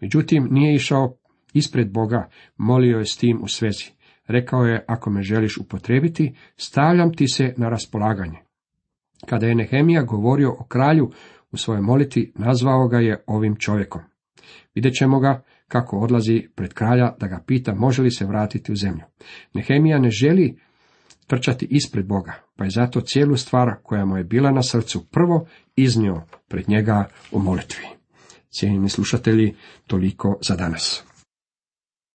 Međutim, 0.00 0.48
nije 0.50 0.74
išao 0.74 1.16
ispred 1.52 1.92
Boga, 1.92 2.28
molio 2.56 2.98
je 2.98 3.04
s 3.04 3.16
tim 3.16 3.42
u 3.42 3.48
svezi. 3.48 3.84
Rekao 4.26 4.64
je, 4.64 4.84
ako 4.88 5.10
me 5.10 5.22
želiš 5.22 5.58
upotrebiti, 5.58 6.34
stavljam 6.56 7.14
ti 7.14 7.28
se 7.28 7.54
na 7.56 7.68
raspolaganje. 7.68 8.38
Kada 9.26 9.46
je 9.46 9.54
Nehemija 9.54 10.02
govorio 10.02 10.52
o 10.58 10.64
kralju 10.64 11.10
u 11.52 11.56
svojoj 11.56 11.82
moliti, 11.82 12.32
nazvao 12.34 12.88
ga 12.88 12.98
je 12.98 13.22
ovim 13.26 13.56
čovjekom. 13.56 14.02
Vidjet 14.74 14.94
ćemo 14.94 15.20
ga 15.20 15.42
kako 15.68 15.98
odlazi 15.98 16.48
pred 16.54 16.72
kralja 16.72 17.14
da 17.20 17.26
ga 17.26 17.44
pita 17.46 17.74
može 17.74 18.02
li 18.02 18.10
se 18.10 18.26
vratiti 18.26 18.72
u 18.72 18.76
zemlju. 18.76 19.04
Nehemija 19.54 19.98
ne 19.98 20.10
želi 20.10 20.58
trčati 21.26 21.66
ispred 21.70 22.06
Boga, 22.06 22.32
pa 22.56 22.64
je 22.64 22.70
zato 22.70 23.00
cijelu 23.00 23.36
stvar 23.36 23.74
koja 23.82 24.04
mu 24.04 24.16
je 24.16 24.24
bila 24.24 24.50
na 24.50 24.62
srcu 24.62 25.06
prvo 25.10 25.46
iznio 25.76 26.22
pred 26.48 26.68
njega 26.68 27.08
u 27.32 27.38
molitvi. 27.38 27.84
Cijenjeni 28.50 28.88
slušatelji, 28.88 29.54
toliko 29.86 30.38
za 30.42 30.56
danas. 30.56 31.04